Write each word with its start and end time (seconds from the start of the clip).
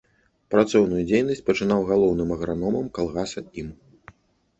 Працоўную 0.53 1.01
дзейнасць 1.09 1.43
пачынаў 1.49 1.83
галоўным 1.89 2.33
аграномам 2.37 2.89
калгаса 2.97 3.45
ім. 3.63 3.69